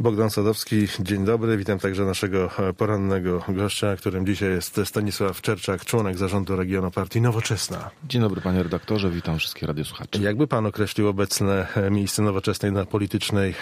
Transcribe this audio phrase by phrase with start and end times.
[0.00, 1.56] Bogdan Sadowski, dzień dobry.
[1.56, 7.90] Witam także naszego porannego gościa, którym dzisiaj jest Stanisław Czerczak, członek zarządu regionu partii Nowoczesna.
[8.04, 10.22] Dzień dobry panie redaktorze, witam wszystkich radiosłuchaczy.
[10.22, 13.54] Jakby pan określił obecne miejsce Nowoczesnej na politycznej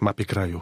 [0.00, 0.60] mapie kraju?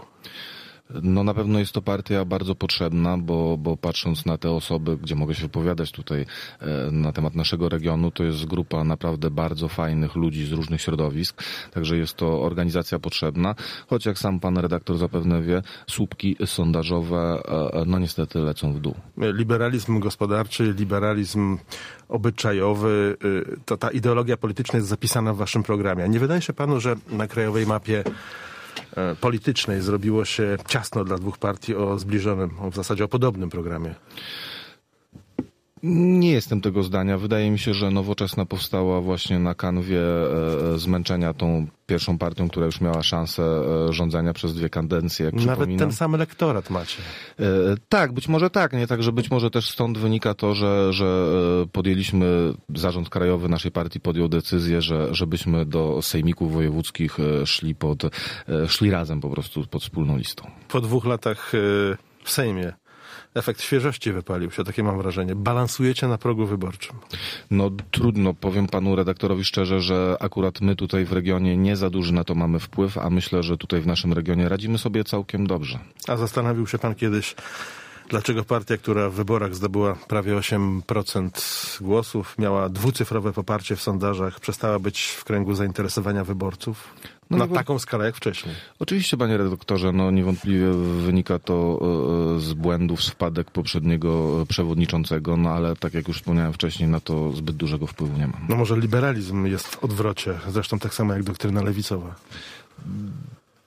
[0.90, 5.14] No na pewno jest to partia bardzo potrzebna, bo, bo patrząc na te osoby, gdzie
[5.14, 6.26] mogę się wypowiadać tutaj
[6.60, 11.42] e, na temat naszego regionu, to jest grupa naprawdę bardzo fajnych ludzi z różnych środowisk,
[11.70, 13.54] także jest to organizacja potrzebna,
[13.86, 18.80] choć jak sam pan redaktor zapewne wie, słupki sondażowe e, e, no niestety lecą w
[18.80, 18.94] dół.
[19.16, 21.58] Liberalizm gospodarczy, liberalizm
[22.08, 23.16] obyczajowy,
[23.64, 26.08] to ta ideologia polityczna jest zapisana w waszym programie.
[26.08, 28.04] Nie wydaje się panu, że na krajowej mapie
[29.20, 33.94] politycznej zrobiło się ciasno dla dwóch partii o zbliżonym, w zasadzie o podobnym programie.
[35.86, 37.18] Nie jestem tego zdania.
[37.18, 42.66] Wydaje mi się, że nowoczesna powstała właśnie na kanwie e, zmęczenia tą pierwszą partią, która
[42.66, 45.26] już miała szansę e, rządzenia przez dwie kadencje.
[45.26, 47.02] Jak Nawet ten sam elektorat macie.
[47.88, 48.72] Tak, być może tak.
[48.72, 51.28] Nie tak, że być może też stąd wynika to, że, że
[51.72, 58.02] podjęliśmy, zarząd krajowy naszej partii podjął decyzję, że żebyśmy do sejmików wojewódzkich szli pod,
[58.66, 60.50] szli razem po prostu pod wspólną listą.
[60.68, 61.52] Po dwóch latach
[62.24, 62.72] w Sejmie
[63.34, 65.34] efekt świeżości wypalił się, takie mam wrażenie.
[65.34, 66.96] Balansujecie na progu wyborczym.
[67.50, 72.12] No trudno, powiem panu redaktorowi szczerze, że akurat my tutaj w regionie nie za duży
[72.12, 75.78] na to mamy wpływ, a myślę, że tutaj w naszym regionie radzimy sobie całkiem dobrze.
[76.08, 77.34] A zastanowił się pan kiedyś,
[78.14, 81.30] dlaczego partia, która w wyborach zdobyła prawie 8%
[81.82, 86.94] głosów, miała dwucyfrowe poparcie w sondażach, przestała być w kręgu zainteresowania wyborców?
[87.30, 88.54] No, na taką skalę jak wcześniej.
[88.78, 90.70] Oczywiście, panie redaktorze, no niewątpliwie
[91.06, 91.80] wynika to
[92.36, 97.00] e, z błędów, z wpadek poprzedniego przewodniczącego, no ale tak jak już wspomniałem wcześniej, na
[97.00, 98.36] to zbyt dużego wpływu nie ma.
[98.48, 102.14] No może liberalizm jest w odwrocie, zresztą tak samo jak doktryna lewicowa.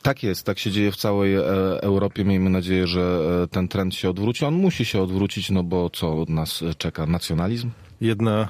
[0.07, 1.41] Tak jest, tak się dzieje w całej e,
[1.81, 2.25] Europie.
[2.25, 4.45] Miejmy nadzieję, że e, ten trend się odwróci.
[4.45, 7.05] On musi się odwrócić, no bo co od nas czeka?
[7.05, 7.69] Nacjonalizm?
[8.01, 8.49] Jedna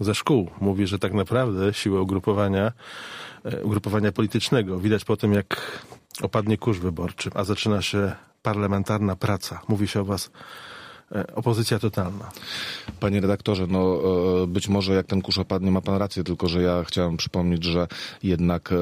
[0.00, 2.72] ze szkół mówi, że tak naprawdę siłę ugrupowania,
[3.44, 5.80] e, ugrupowania politycznego widać po tym, jak
[6.22, 9.60] opadnie kurz wyborczy, a zaczyna się parlamentarna praca.
[9.68, 10.30] Mówi się o was
[11.34, 12.30] opozycja totalna.
[13.00, 13.98] Panie redaktorze, no
[14.42, 17.64] e, być może jak ten kurz opadnie, ma pan rację, tylko że ja chciałem przypomnieć,
[17.64, 17.86] że
[18.22, 18.76] jednak e,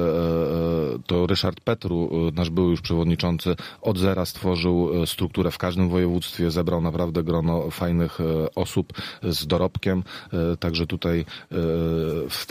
[1.07, 6.81] to Ryszard Petru, nasz były już przewodniczący, od zera stworzył strukturę w każdym województwie, zebrał
[6.81, 8.17] naprawdę grono fajnych
[8.55, 10.03] osób z dorobkiem,
[10.59, 11.25] także tutaj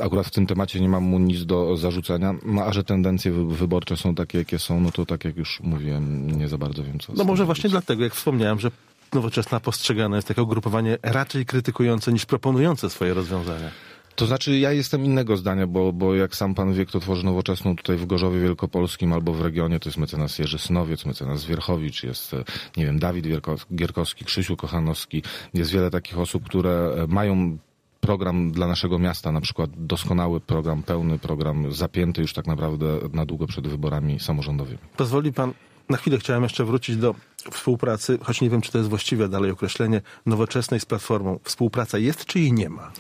[0.03, 3.97] akurat w tym temacie nie mam mu nic do zarzucenia, no, a że tendencje wyborcze
[3.97, 7.13] są takie, jakie są, no to tak jak już mówiłem, nie za bardzo wiem co.
[7.17, 8.71] No może właśnie dlatego, jak wspomniałem, że
[9.17, 13.71] nowoczesna postrzegana jest jako ugrupowanie raczej krytykujące niż proponujące swoje rozwiązania.
[14.17, 17.77] To znaczy, ja jestem innego zdania, bo, bo jak sam pan wie, kto tworzy nowoczesną
[17.77, 22.33] tutaj w Gorzowie Wielkopolskim albo w regionie, to jest mecenas Jerzy Synowiec, mecenas Wierchowicz, jest,
[22.77, 23.27] nie wiem, Dawid
[23.75, 25.23] Gierkowski, Krzysiu Kochanowski.
[25.55, 27.59] Jest wiele takich osób, które mają
[28.01, 33.27] program dla naszego miasta, na przykład doskonały program, pełny program, zapięty już tak naprawdę na
[33.27, 34.79] długo przed wyborami samorządowymi.
[34.97, 35.53] Pozwoli pan,
[35.89, 37.15] na chwilę chciałem jeszcze wrócić do
[37.51, 41.39] współpracy, choć nie wiem, czy to jest właściwe dalej określenie, nowoczesnej z Platformą.
[41.45, 42.93] Współpraca jest, czy jej nie ma?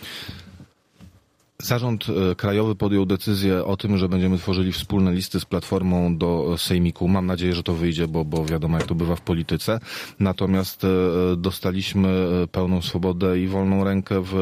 [1.62, 6.54] Zarząd e, Krajowy podjął decyzję o tym, że będziemy tworzyli wspólne listy z Platformą do
[6.58, 7.08] Sejmiku.
[7.08, 9.80] Mam nadzieję, że to wyjdzie, bo, bo wiadomo, jak to bywa w polityce.
[10.20, 10.88] Natomiast e,
[11.36, 14.32] dostaliśmy e, pełną swobodę i wolną rękę w,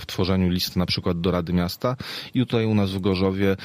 [0.00, 1.96] w tworzeniu list na przykład do Rady Miasta.
[2.34, 3.56] I tutaj u nas w Gorzowie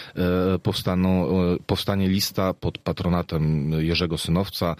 [0.63, 1.27] powstaną,
[1.65, 4.75] powstanie lista pod patronatem Jerzego Synowca,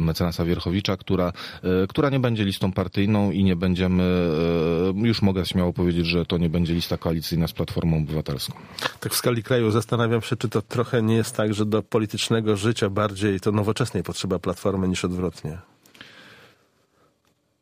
[0.00, 1.32] mecenasa Wierchowicza, która,
[1.88, 4.28] która nie będzie listą partyjną i nie będziemy,
[4.94, 8.52] już mogę śmiało powiedzieć, że to nie będzie lista koalicyjna z Platformą Obywatelską.
[9.00, 12.56] Tak w skali kraju zastanawiam się, czy to trochę nie jest tak, że do politycznego
[12.56, 15.69] życia bardziej to nowoczesnej potrzeba Platformy niż odwrotnie.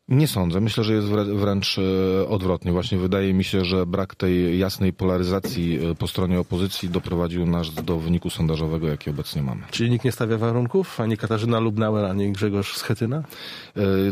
[0.08, 0.60] Nie sądzę.
[0.60, 2.72] Myślę, że jest wręcz e, odwrotnie.
[2.72, 7.74] Właśnie wydaje mi się, że brak tej jasnej polaryzacji e, po stronie opozycji doprowadził nas
[7.74, 9.62] do wyniku sondażowego, jaki obecnie mamy.
[9.70, 11.00] Czyli nikt nie stawia warunków?
[11.00, 13.16] Ani Katarzyna Lubnauer, ani Grzegorz Schetyna?
[13.16, 13.22] E,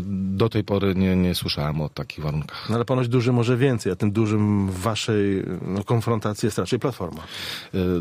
[0.03, 2.69] do tej pory nie, nie słyszałem o takich warunkach.
[2.69, 6.79] No ale ponoć duży może więcej, a tym dużym w waszej no, konfrontacji jest raczej
[6.79, 7.23] Platforma.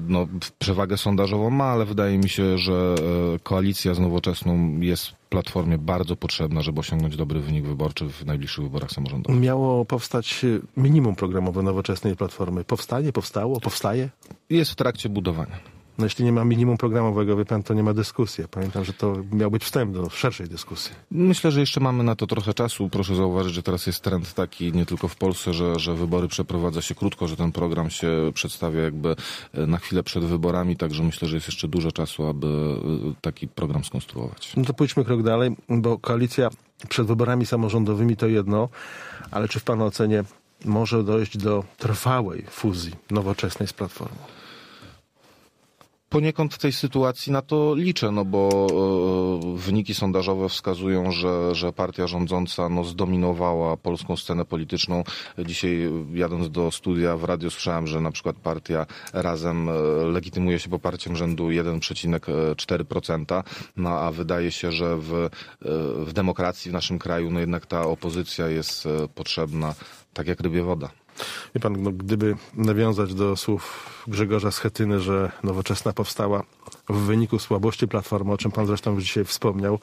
[0.09, 0.27] No,
[0.59, 2.95] przewagę sondażową ma, ale wydaje mi się, że
[3.43, 8.91] koalicja z Nowoczesną jest Platformie bardzo potrzebna, żeby osiągnąć dobry wynik wyborczy w najbliższych wyborach
[8.91, 9.41] samorządowych.
[9.41, 10.45] Miało powstać
[10.77, 12.65] minimum programowe nowoczesnej Platformy.
[12.65, 14.11] Powstanie, powstało, powstaje?
[14.51, 15.76] Jest w trakcie budowania.
[15.99, 18.45] No jeśli nie ma minimum programowego, wie pan, to nie ma dyskusji.
[18.51, 20.93] Pamiętam, że to miał być wstęp do szerszej dyskusji.
[21.11, 22.89] Myślę, że jeszcze mamy na to trochę czasu.
[22.89, 26.83] Proszę zauważyć, że teraz jest trend taki nie tylko w Polsce, że, że wybory przeprowadza
[26.83, 29.17] się krótko, że ten program się przedstawia jakby
[29.55, 33.49] e, na chwilę przed wyborami, także myślę, że jest jeszcze dużo czasu, aby e, taki
[33.49, 34.53] program skonstruować.
[34.57, 36.49] No to pójdźmy krok dalej, bo koalicja
[36.89, 38.69] przed wyborami samorządowymi to jedno,
[39.31, 40.25] ale czy w Pana ocenie
[40.65, 44.17] może dojść do trwałej fuzji nowoczesnej z Platformą?
[46.09, 51.73] Poniekąd w tej sytuacji na to liczę, no bo e, wyniki sondażowe wskazują, że, że
[51.73, 55.05] partia rządząca no, zdominowała polską scenę polityczną.
[55.39, 59.73] Dzisiaj jadąc do studia w radio słyszałem, że na przykład partia razem e,
[60.13, 63.43] legitymuje się poparciem rzędu 1,4%,
[63.77, 65.31] no a wydaje się, że w, e,
[66.05, 69.75] w demokracji w naszym kraju no jednak ta opozycja jest potrzebna
[70.15, 71.06] tak jak rybie woda.
[71.55, 76.43] Wie pan, no, gdyby nawiązać do słów Grzegorza Schetyny, że nowoczesna powstała
[76.89, 79.79] w wyniku słabości Platformy, o czym pan zresztą dzisiaj wspomniał,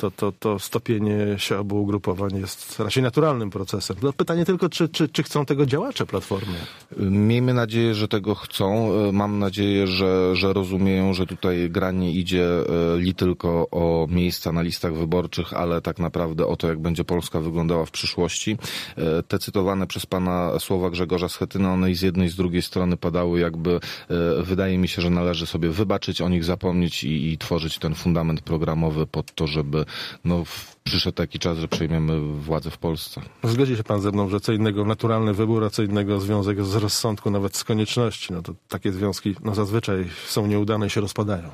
[0.00, 3.96] to, to, to stopienie się obu ugrupowań jest raczej naturalnym procesem.
[4.02, 6.54] No pytanie tylko, czy, czy, czy chcą tego działacze Platformy?
[7.00, 8.92] Miejmy nadzieję, że tego chcą.
[9.12, 14.52] Mam nadzieję, że, że rozumieją, że tutaj gra nie idzie e, li tylko o miejsca
[14.52, 18.56] na listach wyborczych, ale tak naprawdę o to, jak będzie Polska wyglądała w przyszłości.
[18.96, 22.62] E, te cytowane przez pana słowa Grzegorza Schetyna, one i z jednej i z drugiej
[22.62, 23.70] strony padały jakby,
[24.10, 27.94] e, wydaje mi się, że należy sobie wybaczyć, o nich zapomnieć i, i tworzyć ten
[27.94, 29.84] fundament programowy pod to, żeby
[30.24, 30.44] no,
[30.84, 33.20] przyszedł taki czas, że przejmiemy władzę w Polsce.
[33.44, 36.74] Zgodzi się pan ze mną, że co innego naturalny wybór, a co innego związek z
[36.74, 38.32] rozsądku, nawet z konieczności.
[38.32, 41.50] No to takie związki no, zazwyczaj są nieudane i się rozpadają.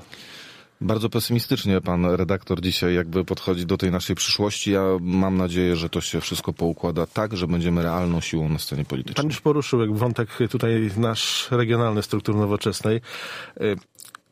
[0.80, 4.72] Bardzo pesymistycznie pan redaktor dzisiaj jakby podchodzi do tej naszej przyszłości.
[4.72, 8.84] Ja mam nadzieję, że to się wszystko poukłada tak, że będziemy realną siłą na scenie
[8.84, 9.16] politycznej.
[9.16, 13.00] Pan już poruszył wątek tutaj nasz regionalny struktur nowoczesnej.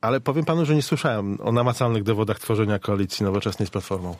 [0.05, 4.17] Y, ale powiem panu, że nie słyszałem o namacalnych dowodach tworzenia koalicji nowoczesnej z Platformą.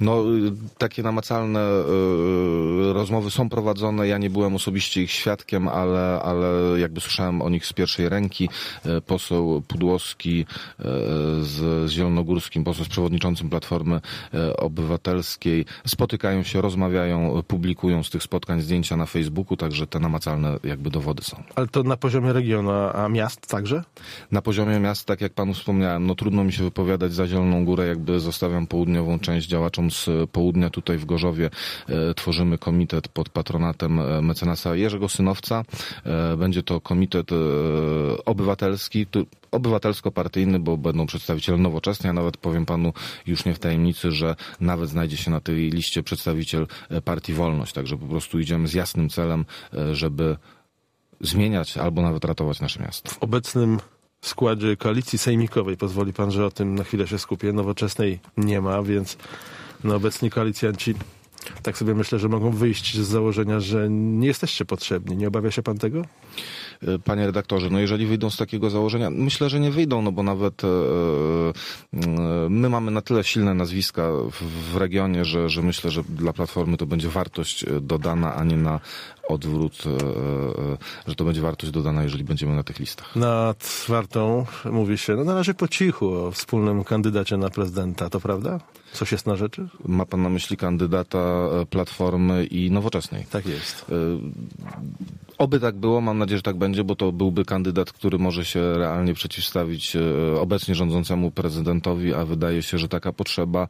[0.00, 4.08] No, y, takie namacalne y, rozmowy są prowadzone.
[4.08, 8.48] Ja nie byłem osobiście ich świadkiem, ale, ale jakby słyszałem o nich z pierwszej ręki.
[8.86, 10.84] Y, poseł Pudłowski y,
[11.44, 14.00] z Zielonogórskim, poseł z przewodniczącym Platformy
[14.34, 20.58] y, Obywatelskiej spotykają się, rozmawiają, publikują z tych spotkań zdjęcia na Facebooku, także te namacalne
[20.64, 21.42] jakby dowody są.
[21.54, 23.82] Ale to na poziomie regionu, a miast także?
[24.32, 27.64] Na poziomie miast, tak jak jak panu wspomniałem, no trudno mi się wypowiadać za Zieloną
[27.64, 30.70] Górę, jakby zostawiam południową część działaczom z południa.
[30.70, 31.50] Tutaj w Gorzowie
[31.88, 35.64] e, tworzymy komitet pod patronatem e, mecenasa Jerzego Synowca.
[36.04, 37.30] E, będzie to komitet
[38.24, 39.06] obywatelski,
[39.50, 42.92] obywatelsko-partyjny, bo będą przedstawiciele nowoczesni, a nawet powiem panu
[43.26, 46.66] już nie w tajemnicy, że nawet znajdzie się na tej liście przedstawiciel
[47.04, 47.72] partii Wolność.
[47.72, 49.44] Także po prostu idziemy z jasnym celem,
[49.92, 50.36] żeby
[51.20, 53.10] zmieniać albo nawet ratować nasze miasto.
[53.10, 53.78] W obecnym
[54.20, 58.82] składzie koalicji sejmikowej, pozwoli pan, że o tym na chwilę się skupię, nowoczesnej nie ma,
[58.82, 59.16] więc
[59.84, 60.94] no, obecni koalicjanci
[61.62, 65.16] tak sobie myślę, że mogą wyjść z założenia, że nie jesteście potrzebni.
[65.16, 66.02] Nie obawia się pan tego?
[66.82, 70.22] E, panie redaktorze, no jeżeli wyjdą z takiego założenia, myślę, że nie wyjdą, no bo
[70.22, 74.02] nawet e, e, my mamy na tyle silne nazwiska
[74.72, 78.80] w, regionie, że, że myślę, że dla Platformy to będzie wartość dodana, a nie na
[79.28, 79.82] odwrót,
[81.06, 83.16] że to będzie wartość dodana, jeżeli będziemy na tych listach.
[83.16, 88.20] Nad wartą mówi się, no na razie po cichu o wspólnym kandydacie na prezydenta, to
[88.20, 88.60] prawda?
[88.92, 89.68] Coś jest na rzeczy?
[89.84, 93.26] Ma pan na myśli kandydata e, Platformy i Nowoczesnej?
[93.30, 93.86] Tak jest.
[95.38, 98.78] Oby tak było, mam nadzieję, że tak będzie, bo to byłby kandydat, który może się
[98.78, 99.96] realnie przeciwstawić
[100.40, 103.68] obecnie rządzącemu prezydentowi, a wydaje się, że taka potrzeba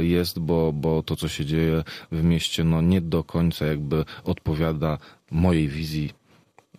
[0.00, 4.98] jest, bo, bo to, co się dzieje w mieście, no nie do końca jakby odpowiada
[5.30, 6.12] mojej wizji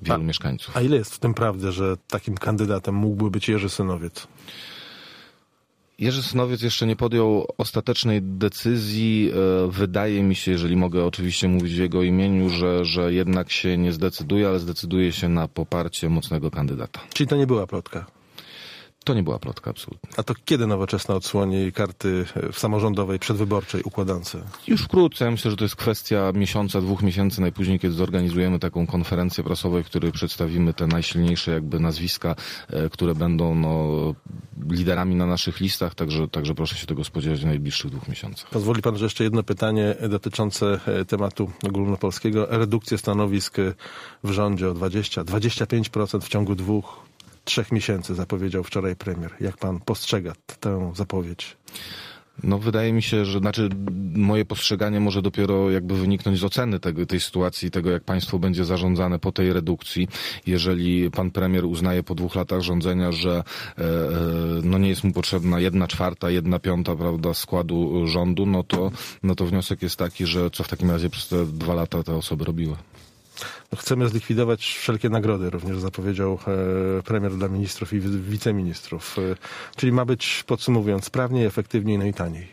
[0.01, 0.77] wielu a, mieszkańców.
[0.77, 4.27] A ile jest w tym prawdy, że takim kandydatem mógłby być Jerzy Synowiec?
[5.99, 9.31] Jerzy Synowiec jeszcze nie podjął ostatecznej decyzji.
[9.31, 13.77] E, wydaje mi się, jeżeli mogę oczywiście mówić w jego imieniu, że, że jednak się
[13.77, 16.99] nie zdecyduje, ale zdecyduje się na poparcie mocnego kandydata.
[17.13, 18.05] Czyli to nie była plotka?
[19.05, 20.09] To nie była plotka, absolutnie.
[20.17, 24.37] A to kiedy nowoczesna odsłoni karty w samorządowej, przedwyborczej układance?
[24.67, 25.25] Już wkrótce.
[25.25, 29.83] Ja myślę, że to jest kwestia miesiąca, dwóch miesięcy najpóźniej, kiedy zorganizujemy taką konferencję prasową,
[29.83, 32.35] w której przedstawimy te najsilniejsze jakby nazwiska,
[32.69, 34.13] e, które będą no,
[34.69, 38.49] liderami na naszych listach, także, także proszę się tego spodziewać w najbliższych dwóch miesiącach.
[38.49, 42.47] Pozwoli pan, że jeszcze jedno pytanie dotyczące e, tematu ogólnopolskiego.
[42.49, 43.57] Redukcję stanowisk
[44.23, 47.05] w rządzie o 20-25% w ciągu dwóch
[47.45, 49.35] trzech miesięcy, zapowiedział wczoraj premier.
[49.39, 51.57] Jak pan postrzega tę zapowiedź?
[52.43, 53.69] No wydaje mi się, że znaczy
[54.15, 58.65] moje postrzeganie może dopiero jakby wyniknąć z oceny tego, tej sytuacji, tego jak państwo będzie
[58.65, 60.07] zarządzane po tej redukcji.
[60.47, 63.43] Jeżeli pan premier uznaje po dwóch latach rządzenia, że
[63.77, 63.85] e, e,
[64.63, 68.91] no nie jest mu potrzebna jedna czwarta, jedna piąta prawda, składu rządu, no to,
[69.23, 72.15] no to wniosek jest taki, że co w takim razie przez te dwa lata te
[72.15, 72.75] osoby robiły.
[73.75, 76.39] Chcemy zlikwidować wszelkie nagrody, również zapowiedział
[76.99, 79.17] e, premier dla ministrów i wiceministrów.
[79.19, 79.35] E,
[79.75, 82.47] czyli ma być, podsumowując, sprawniej, efektywniej, no i taniej.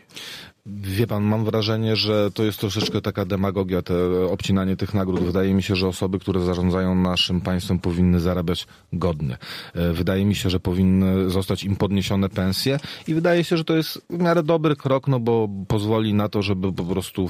[0.65, 5.23] Wie pan, mam wrażenie, że to jest troszeczkę taka demagogia, te obcinanie tych nagród.
[5.23, 9.37] Wydaje mi się, że osoby, które zarządzają naszym państwem powinny zarabiać godnie.
[9.73, 13.75] E, wydaje mi się, że powinny zostać im podniesione pensje i wydaje się, że to
[13.75, 17.29] jest w miarę dobry krok, no bo pozwoli na to, żeby po prostu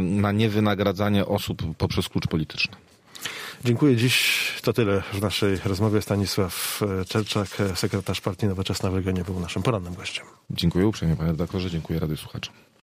[0.00, 2.76] na niewynagradzanie osób poprzez klucz polityczny.
[3.64, 3.96] Dziękuję.
[3.96, 6.02] Dziś to tyle w naszej rozmowie.
[6.02, 10.26] Stanisław Czerczak, sekretarz Partii Nowoczesna w regionie, był naszym porannym gościem.
[10.50, 11.70] Dziękuję uprzejmie, panie redaktorze.
[11.70, 12.54] Dziękuję rady słuchaczom.